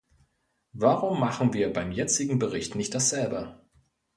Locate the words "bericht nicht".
2.39-2.95